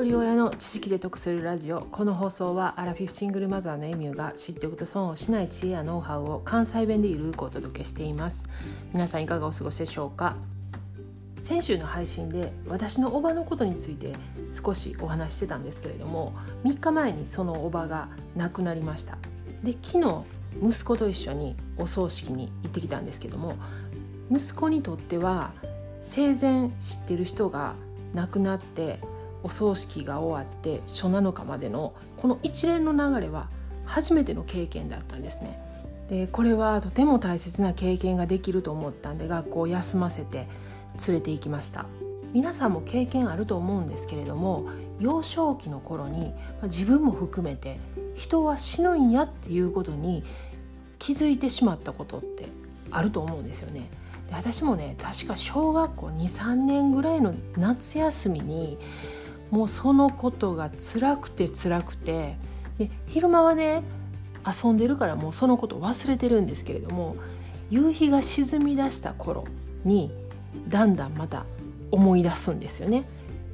[0.00, 1.82] 一人親の知識で得するラジオ。
[1.82, 8.46] この放送はアラフィフシングルマザーのエミューが知っておくと損をしない知恵やノウハウを関西弁でゆるくお届けしています。
[8.94, 10.36] 皆さんいかがお過ごしでしょうか？
[11.38, 14.14] 先週の配信で私のおばのことについて
[14.52, 16.32] 少しお話してたんですけれども
[16.64, 19.18] 3日前にそのおばが亡くなりました。
[19.62, 20.24] で昨日
[20.66, 23.58] 息子と一緒にお葬式に行ってきたんですけども
[24.30, 25.52] 息子にとっては
[26.00, 27.74] 生前知ってる人が
[28.14, 28.98] 亡くなって
[29.42, 33.48] お葬式が終わって初7日までのこの一連の流れは
[33.84, 35.58] 初めての経験だったんですね。
[36.10, 40.48] でこれはとても大切な経験ができると思ったんで学校を休ませて
[41.06, 41.86] 連れて行きました
[42.32, 46.32] 皆さんも経験あると思うんですけれども幼少期の頃に
[46.64, 47.78] 自分も含めて
[48.16, 50.24] 人は死ぬんやっていうことに
[50.98, 52.48] 気づいてしまったことって
[52.90, 53.88] あると思うんですよね。
[54.28, 58.78] で私もね確か小学校23年ぐらいの夏休みに
[59.50, 62.36] もうそのことが辛くて辛くて
[62.78, 63.82] で昼間はね
[64.46, 67.16] 遊んでるからもうそのこと忘れてるんですけれども
[67.68, 69.44] 夕日が沈み出した頃
[69.84, 70.12] に
[70.68, 71.44] だんだんまた
[71.90, 73.04] 思い出すんですよね。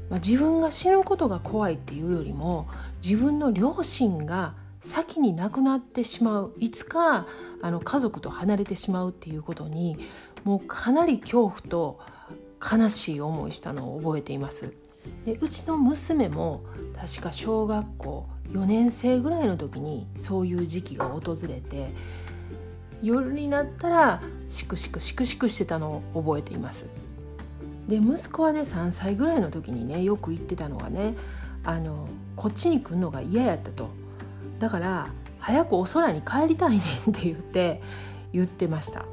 [0.08, 2.69] まあ、自分が死ぬことが怖いっていうよりも
[3.05, 7.27] 自分の両親が先に亡くなってしまういつか
[7.61, 9.98] あの家族と離れてしまうっていうことに
[10.44, 11.98] もうかなり恐怖と
[12.62, 14.72] 悲しい思いしたのを覚えています。
[15.24, 16.62] でうちの娘も
[16.94, 21.90] 確か小学校4年生ぐらいの時にそういう時期が訪れて
[23.02, 26.86] 夜になったらしくしくしくしくしてたのを覚えています。
[27.88, 31.14] で息子はね3歳ぐらいの時にねよく言ってたのがね
[31.64, 33.90] あのこっちに来るのが嫌やったと
[34.58, 36.82] だから早くお空に帰りたいねんっ
[37.14, 37.80] て言って
[38.32, 39.04] 言ってました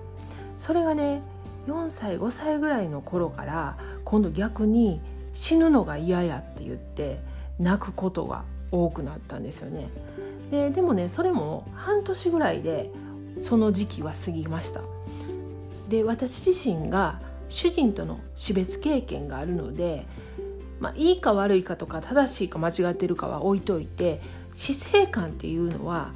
[0.58, 1.22] それがね
[1.68, 5.02] 4歳5歳ぐらいの頃から今度逆に
[5.34, 7.20] 死ぬのが嫌やって言って
[7.60, 9.90] 泣くことが多くなったんですよね。
[10.52, 12.92] ででもねそれも半年ぐらいで
[13.40, 14.82] その時期は過ぎました。
[15.90, 20.06] で私自身が主人との死別経験があるので、
[20.80, 24.22] まあ、いいか悪いかとか正しいか間違ってるかは置いといて
[24.54, 26.14] 死生観っていうのは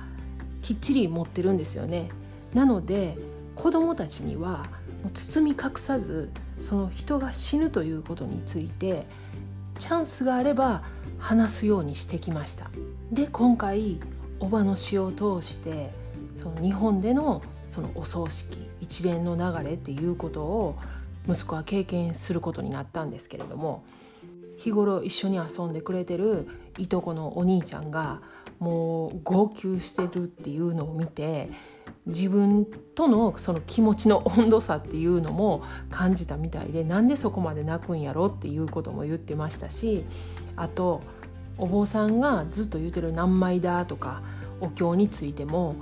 [0.61, 2.09] きっちり持ってるんですよね。
[2.53, 3.17] なので
[3.55, 4.67] 子どもたちには
[5.03, 6.29] もう包み隠さず
[6.61, 9.07] その人が死ぬということについて
[9.79, 10.83] チャンスがあれば
[11.19, 12.69] 話すようにしてきました。
[13.11, 13.99] で今回
[14.39, 15.91] おばの死を通して
[16.35, 20.77] その日本でのそのお葬式一連の流れっていうことを
[21.27, 23.83] 息子は経験することになったんですけれども
[24.57, 26.47] 日頃一緒に遊んでくれてる
[26.77, 28.21] いとこのお兄ちゃんが
[28.59, 31.49] もう号泣してるっていうのを見て
[32.07, 40.05] 自分とのその気持ちの温度差っていうのも感じたみたいでなんでそこまで泣くんやろっていうことも言ってましたし
[40.55, 41.01] あと
[41.57, 44.21] お坊さんがずっと言ってる「何枚だ」とか
[44.61, 45.75] お経についても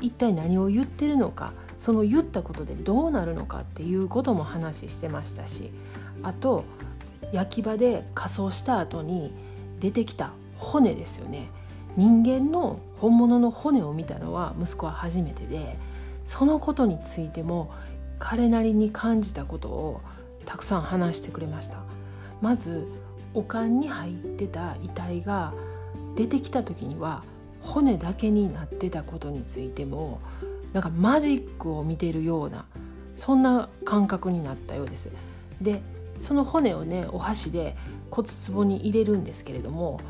[0.00, 5.70] 一体何を言ってるのかその言ったことでどうなるのかっていうことも話してましたし
[6.22, 6.64] あと
[7.32, 9.32] 焼き場で仮装した後に
[9.80, 11.48] 出てきた骨ですよね。
[11.96, 15.76] 人間の本物の骨を見たのは息子は初めてで
[16.24, 17.72] そのことについても
[18.18, 20.00] 彼なりに感じたことを
[20.46, 21.78] たくさん話してくれました。
[22.40, 22.88] まず
[23.34, 25.52] おかんに入ってた遺体が
[26.16, 27.22] 出てきた時には
[27.60, 30.20] 骨だけになってたことについても
[30.72, 32.66] なんかマジックを見てるような
[33.16, 35.10] そんな感覚になったようです。
[35.60, 35.82] で
[36.18, 37.76] その骨をねお箸で
[38.10, 40.00] 骨壺に入れるんですけれども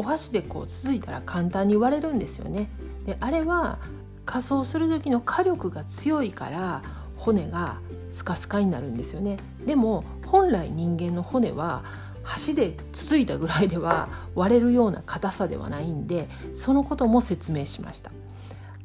[0.00, 2.70] お箸でこう続いたら簡単に割れるんですよね。
[3.04, 3.78] であれは
[4.24, 6.80] 仮装する時の火力が強いから
[7.16, 7.80] 骨が
[8.10, 9.36] スカスカになるんですよね。
[9.66, 11.84] でも本来人間の骨は
[12.22, 18.10] 箸でつついたぐらいでは割れるような硬さではないんでそのことも説明しました。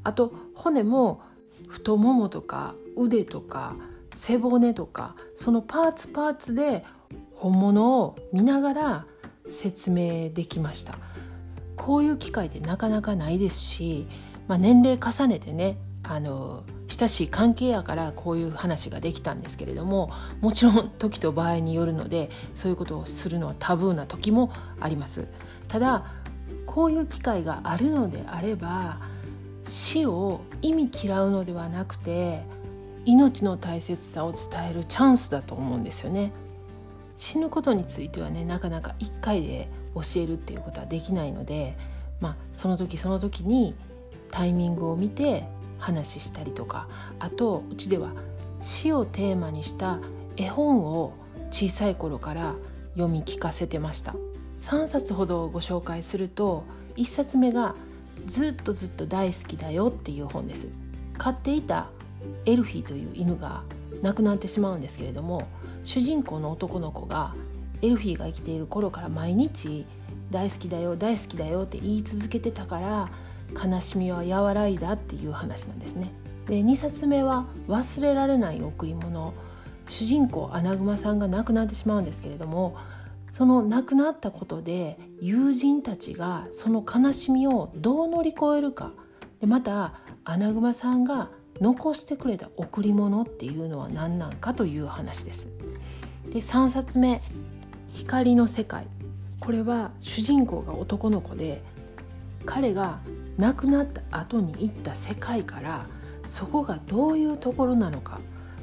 [0.03, 1.21] あと骨も
[1.69, 3.77] 太ももとか腕とか
[4.11, 6.83] 背骨とかそのパーツパーツで
[7.35, 9.05] 本物を見ながら
[9.49, 10.97] 説明できました。
[11.75, 14.07] こういう機会ってなかなかないですし、
[14.47, 25.27] まあ、年齢重ねてねあの親しい関係やからこういう話ができたんですけれどももちろん時と場合によるのでそういうことをするのはタブーな時もあります。
[25.67, 26.05] ただ
[26.65, 28.99] こういう機会があるのであれば
[29.67, 32.43] 死を意味嫌うのではなくて
[33.05, 36.31] 命の大切さを伝えるチャンスだと思うんですよね。
[37.17, 41.77] 死ぬことについてはねなかなか1回で教えるっていうことはできないので、
[42.19, 43.75] まあ、その時その時に
[44.31, 45.47] タイミングを見て
[45.79, 46.87] 話したりとか
[47.19, 48.11] あとうちでは
[48.59, 49.99] 死をテーマにした
[50.37, 51.13] 絵本を
[51.51, 52.55] 小さい頃から
[52.95, 54.15] 読み聞かせてました。
[54.59, 56.63] 3冊ほどご紹介すると
[56.95, 57.75] 1冊目が
[58.25, 60.67] 「ずっとずっと大好きだよ」っていう本です。
[61.17, 61.87] 飼っていた
[62.45, 63.63] エルフィーという犬が
[64.01, 65.47] 亡くなってしまうんですけれども
[65.85, 67.33] 主人公の男の子が
[67.81, 69.85] エルフィーが生きている頃から毎日
[70.31, 73.09] 「大好きだよ大好きだよ」って言い続けてたから
[73.53, 76.11] 悲しみは和らいだっていう話なんですね。
[76.47, 79.33] で2冊目は「忘れられない贈り物」
[79.87, 82.75] 主人公アナグマさんが亡くなってしまうんですけれども
[83.29, 88.93] その亡くなったことで友人たちがその悲しみをどう乗り越えるか
[89.41, 89.93] でまた
[90.23, 91.29] アナグマさんが
[91.61, 95.47] 残してくれた贈り物っていうのは何なんかという話です。
[96.31, 97.21] で3冊目
[97.93, 98.87] 「光の世界」
[99.39, 101.61] これは主人公が男の子で
[102.45, 102.99] 彼が
[103.37, 105.85] 亡くなった後に行った世界から
[106.27, 108.19] そこがどういうところなのか。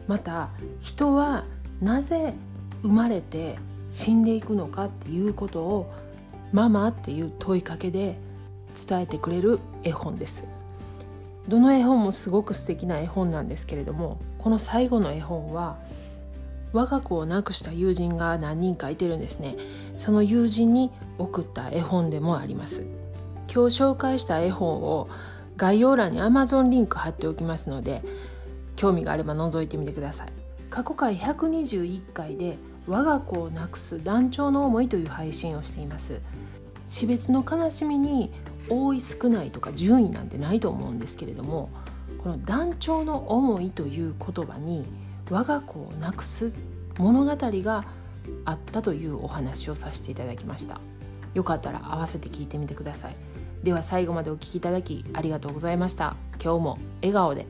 [0.09, 0.51] また
[0.81, 1.45] 人は
[1.81, 2.35] なぜ
[2.83, 3.59] 生まれて
[3.91, 5.93] 死んでいくのかっていうことを
[6.53, 8.19] ママっていう問いかけで
[8.89, 10.45] 伝えてくれる絵本です。
[11.49, 15.77] どの絵本もすごく素敵な絵本なんですけれどもこの最後の絵本は
[16.73, 19.57] 我が子を亡くした友人が何人かいてるんですね。
[19.99, 22.87] その友人に送った絵本でもあります。
[23.53, 25.09] 今日紹介した絵本を
[25.59, 28.03] 概要欄に Amazon リンク貼っておきますので
[28.75, 30.29] 興味があれば覗いてみてください。
[30.71, 32.57] 過去回121回で
[32.87, 36.21] 我が子をなくす団長の思いという配信をしています。
[36.87, 38.31] 死別の悲しみに
[38.69, 41.71] 多い少ないとか順位なんてないと思うんですけれども
[42.23, 44.87] この団長の思いという言葉に
[45.31, 46.53] 我が子をなくす
[46.99, 47.85] 物語が
[48.45, 50.81] あったというお話をさせていただきました。
[51.35, 53.17] よかったら合わせて聞いてみてください。
[53.63, 56.17] では最後までお聴きいただきありがとうございました。
[56.43, 57.47] 今日も笑顔で。